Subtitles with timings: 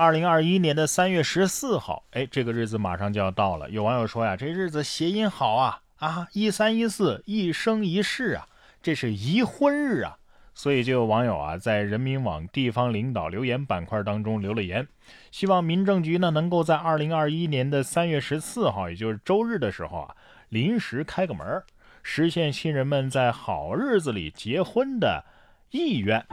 [0.00, 3.68] 二零二一年的三月十四号，哎，这个日子马上就要到了。
[3.68, 8.48] 有网友说呀，这日子谐音好啊啊，一三一四，一生一世啊，
[8.82, 10.16] 这是宜婚日啊。
[10.54, 14.88] 所以就有网友啊，在人民网地方领导留言板块当中留了言，
[15.30, 20.16] 希望民政局呢能够在二零二一年的三月十四号，也就是周日的时候啊，
[20.48, 21.62] 临时开个门，
[22.02, 25.22] 实现新人们在好日子里结婚的。
[25.70, 26.24] 意愿，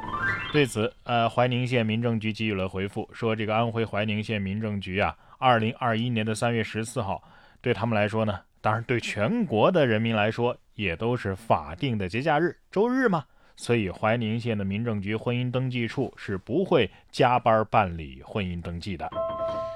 [0.51, 7.21] 对此，呃，怀宁县民政局给予了回复，说这个安徽怀宁县民政局啊，二零二一年的三月十四号，
[7.61, 19.07] 对他们来说呢，当然对全国的人民来说，也都是法定的节假日，周日嘛，所以怀宁县的民政局婚姻登记处是不会加班办理婚姻登记的。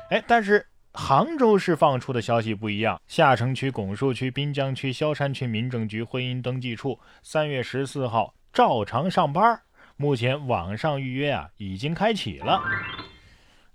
[0.10, 8.34] 哎，但是杭州市放出的消息不一样，下城区、拱墅区、滨江区、萧山区民政局婚姻登记处三月十四号。
[8.54, 9.62] 照常上班，
[9.96, 12.62] 目前网上预约啊已经开启了。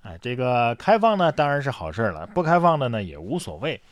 [0.03, 3.83] 哎，这个开放呢当然是好事了，不开放的呢也无所谓。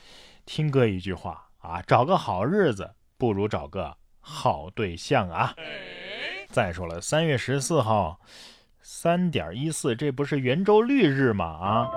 [0.45, 5.55] 听哥一句话啊，找个好日子不如找个好对象啊。
[6.51, 8.21] 再说了，三月十四号，
[8.83, 11.47] 三点一四，这不是圆周率日吗？
[11.47, 11.89] 啊，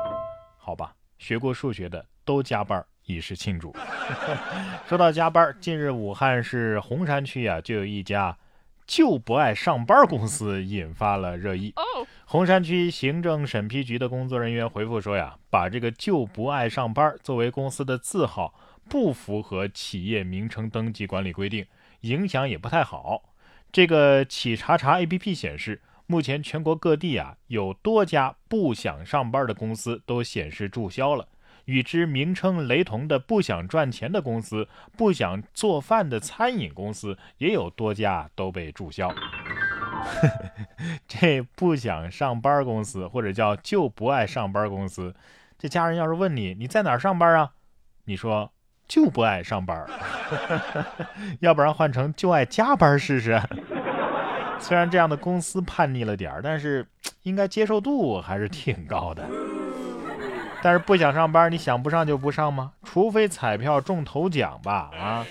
[0.57, 3.75] 好吧，学过数学的都加班以示庆祝。
[4.87, 8.37] 说到加班，近日武汉市洪山区啊就有一家。
[8.87, 11.73] 就不爱上班公司引发了热议。
[12.25, 18.53] 红山区行政审批局的工作人员回复说呀，把这个就不爱上班作为公司的字号，
[18.89, 21.65] 不符合企业名称登记管理规定，
[22.01, 23.33] 影响也不太好。
[23.71, 31.27] 这个企查查 APP 显示，目前全国各地啊有多家不想上班的公司都显示注销了。
[31.67, 39.13] 与之名称雷同的不想赚钱的公司、不想做饭的餐饮公司也有多家都被注销。
[41.07, 45.13] 这不想上班公司，或者叫就不爱上班公司，
[45.57, 47.51] 这家人要是问你你在哪儿上班啊？
[48.05, 48.53] 你说
[48.87, 49.85] 就不爱上班，
[51.41, 53.41] 要不然换成就爱加班试试。
[54.59, 56.87] 虽然这样的公司叛逆了点儿，但是
[57.23, 59.27] 应该接受度还是挺高的。
[60.67, 62.73] 但是不想上班，你想不上就不上吗？
[62.83, 64.91] 除非彩票中头奖吧？
[64.93, 65.25] 啊！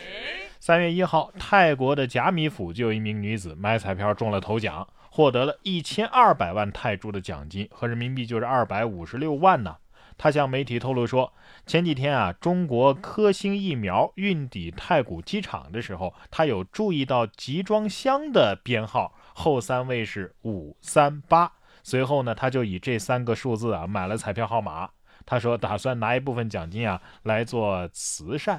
[0.59, 9.77] 三月一号，泰国的贾米府就有一名女子买彩票中了头奖，获得了一千二百万泰铢的奖金，合人民币就是二百五十六万呢。
[10.17, 11.31] 她向媒体透露说，
[11.67, 21.53] 前几天啊，中国科兴疫苗运抵太古机场的时候，她有注意到集装箱的编号后三位是五三八，
[21.83, 24.89] 随后呢，她就以这三个数字啊买了彩票号码。
[25.27, 28.57] 他说：“打算拿一部分奖金啊来做慈善，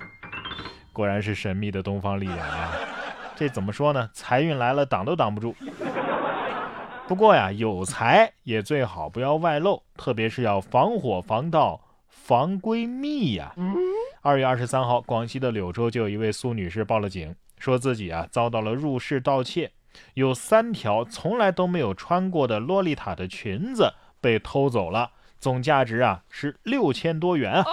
[0.91, 2.73] 果然是神秘的东方力量啊！
[3.37, 4.09] 这怎么说呢？
[4.13, 5.55] 财运来了，挡都挡不住。
[7.07, 11.79] 不过呀，有财也最好不要外露，特别是要防火、防盗、
[12.09, 13.55] 防闺蜜呀。”
[14.21, 19.71] 二月二十三号，广西的柳州就有一位苏女士报了警，说自己啊遭到了入室盗窃，
[20.15, 25.11] 有三条从来都没有穿过的洛丽塔的裙子被偷走了。
[25.39, 27.65] 总价值啊是六千多元啊！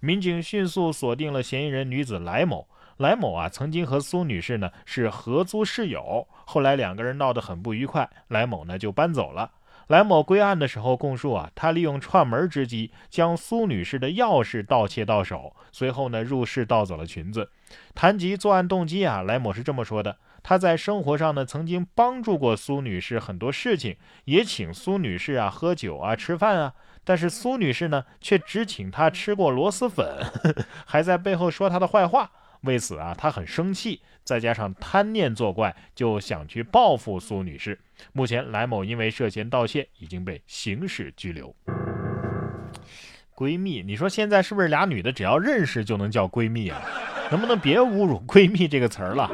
[0.00, 2.68] 民警迅速锁定了嫌疑人女子来某。
[2.98, 9.50] 来某啊曾经和苏女士呢是合租室友，后来两个人闹得很不愉快，来某呢就搬走了。
[9.88, 17.50] 来某归案的时候供述啊，他利用串门之机将苏女士的钥匙盗窃到手，随后呢入室盗走了裙子。
[17.94, 26.74] 谈及作案动机啊，来某是这么说的：他在生活上呢曾经帮助过苏女士很多事情，也请苏女士啊喝酒啊吃饭啊。
[27.04, 30.24] 但是苏女士呢，却只请他吃过螺蛳粉，
[30.86, 32.30] 还在背后说他的坏话。
[32.62, 37.80] 为此啊，他很生气，再加上贪念作怪，就想去报复苏女士。
[38.12, 41.52] 目前，来某因为涉嫌盗窃，已经被刑事拘留。
[43.34, 46.80] 闺蜜，你说现在是不是俩女的只要认识就能叫闺蜜啊？
[47.32, 49.28] 能不能别侮辱“闺蜜”这个词儿了？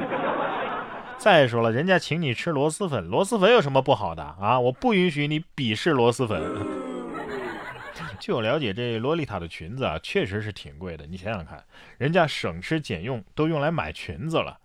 [1.19, 4.59] 再说了，人家请你吃螺蛳粉，螺蛳粉有什么不好的啊？
[4.59, 6.41] 我不允许你鄙视螺蛳粉。
[8.21, 11.07] 据我了解，这洛丽塔的裙子啊，确实是挺贵的。
[11.07, 11.63] 你想想看，
[11.99, 14.59] 人家省吃俭用都用来买裙子了，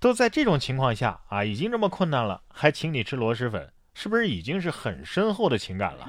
[0.00, 6.08] 都在这种情况下啊，已经这么困难了，还请你吃螺蛳粉，是不是已经是很深厚的情感了？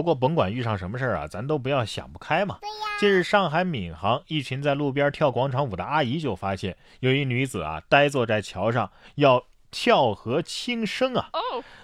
[0.00, 2.58] 不过甭管遇上什么事儿啊，咱都不要想不开嘛。
[2.98, 9.44] 近日，上海闵行一群在路边跳广场舞的阿姨就发现，有一女子啊，呆坐在桥上要。
[9.72, 11.30] 跳河轻生啊！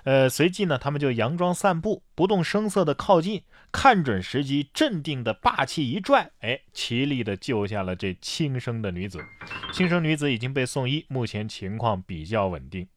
[0.02, 9.24] 呃，随即呢，他们就佯装散步，不动声色的靠近，看准时机，镇定的霸气一拽，哎，齐力的救下了这轻生的女子。
[9.72, 12.88] 轻生女子已经被送医，目前情况比较稳定。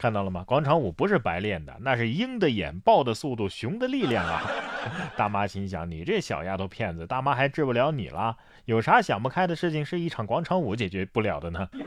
[0.00, 0.42] 哼，看到了吗？
[0.46, 4.42] 广场舞不是白练的，那是鹰的眼、豹的速度、熊的力量啊！
[5.14, 8.36] 大妈心想：你这小丫头片子，大妈还治不了你了？
[8.64, 11.68] 有啥想不开的事情是一场广场舞解决不了的呢？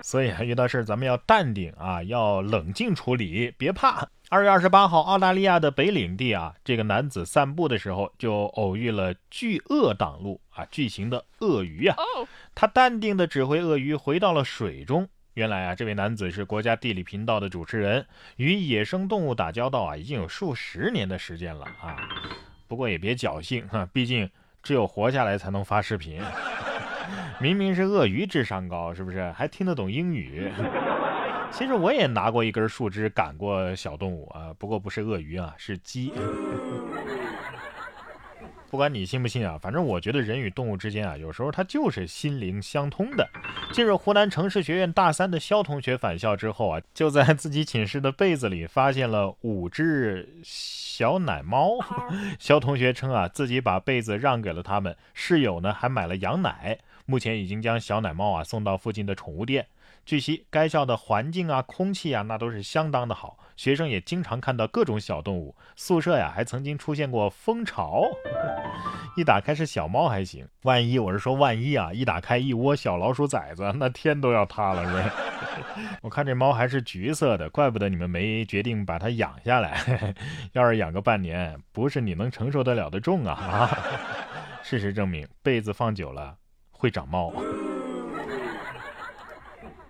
[0.00, 4.06] 所以遇到事咱们要淡定啊，要冷静处理，别怕。
[4.30, 11.96] 二月二十八号，澳大利亚的北领地啊，这个男子散步的时候就偶遇了巨鳄挡路啊，巨型的鳄鱼啊，
[12.54, 15.08] 他淡定的指挥鳄鱼回到了水中。
[15.38, 18.04] 原来啊，这位男子是国家地理频道的主持人，
[18.38, 21.96] 与野生动物打交道啊，已经有数十年的时间了啊。
[22.66, 24.28] 不过也别侥幸哈， 毕竟
[24.64, 26.20] 只有活下来才能发视频。
[27.38, 29.30] 明明是鳄鱼智商高，是不是？
[29.30, 30.50] 还听得懂英语？
[31.52, 36.12] 其实我也拿过一根树枝赶过小动物啊，不过不是鳄鱼啊，是鸡。
[38.70, 43.26] 不管你信不信啊，反正我觉得人与动物之间啊，有时候它就是心灵相通的。
[43.72, 51.78] 近日，湖南城市学院大三的肖同学返校之后啊，就在自己寝室的被子里发现了五只小奶猫。
[52.38, 59.66] 肖同学称啊，自己把被子让给了他们，室友呢还买了羊奶，目前已经将小奶猫啊送到附近的宠物店。
[60.08, 65.54] 据悉，该校的环境啊、空气啊，那都是相当的好，学生也经常看到各种小动物。
[65.76, 68.04] 宿舍呀，还曾经出现过蜂巢，
[69.18, 75.14] 一打开是小猫还行，万一我是说万一啊，一打开一窝小老鼠崽子，那天都要塌了，是吧？
[76.00, 80.14] 我看这猫还是橘色的，怪不得你们没决定把它养下来。
[80.54, 83.34] 要是养个半年，不是你能承受得了的重啊！
[83.34, 83.78] 啊，
[84.62, 86.34] 事实证明，被子放久了
[86.70, 87.30] 会长猫。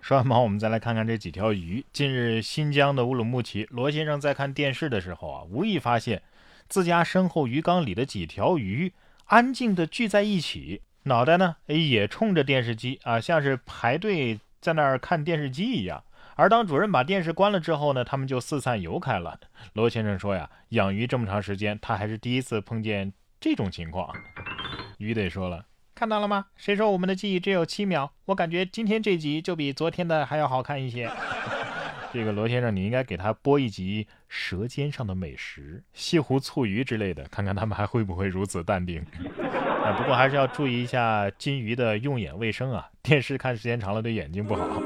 [0.09, 1.85] 说完猫，我们再来看看这几条鱼。
[1.93, 6.23] 近日，新疆的乌鲁木齐，罗先生在看电视的时候啊，无意发现
[6.67, 8.91] 自家身后鱼缸里的几条鱼
[9.25, 16.03] 安静地聚在一起，脑袋呢也冲着电视机啊，像是排队在那儿看电视机一样。
[16.33, 19.39] 而当主任把电视关了之后呢，他们就四散游开了。
[19.73, 24.11] 罗先生说呀，养鱼这么长时间，他还是第一次碰见这种情况。
[24.97, 25.68] 鱼得说了。
[25.99, 26.45] 看到了吗？
[26.55, 28.09] 谁说我们的记忆只有七秒？
[28.23, 31.11] 我感觉今天这集就比昨天的还要好看一些。
[32.13, 39.05] 这个罗先生，你应该给他播一集《舌尖上的美食》、西湖醋鱼之类的，看看他们还会不会如此淡定。
[39.83, 44.81] 啊，不过还是要注意一下金鱼的用眼卫生啊，电视看时间长了对眼睛不好。